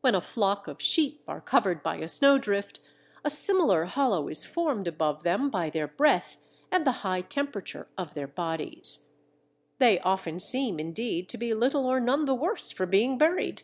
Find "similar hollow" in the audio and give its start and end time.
3.30-4.28